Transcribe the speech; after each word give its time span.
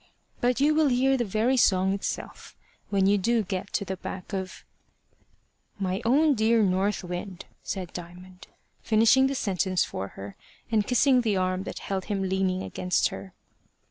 But 0.39 0.59
you 0.59 0.73
will 0.73 0.87
hear 0.87 1.15
the 1.15 1.23
very 1.23 1.55
song 1.57 1.93
itself 1.93 2.55
when 2.89 3.05
you 3.05 3.19
do 3.19 3.43
get 3.43 3.71
to 3.73 3.85
the 3.85 3.97
back 3.97 4.33
of" 4.33 4.65
"My 5.87 6.01
own 6.03 6.33
dear 6.33 6.63
North 6.63 7.03
Wind," 7.03 7.45
said 7.61 7.93
Diamond, 7.93 8.47
finishing 8.81 9.27
the 9.27 9.35
sentence 9.35 9.85
for 9.85 10.07
her, 10.17 10.35
and 10.71 10.87
kissing 10.87 11.21
the 11.21 11.37
arm 11.37 11.65
that 11.65 11.77
held 11.77 12.05
him 12.05 12.23
leaning 12.23 12.63
against 12.63 13.09
her. 13.09 13.35